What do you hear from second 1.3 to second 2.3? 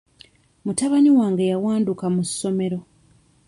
yawanduka mu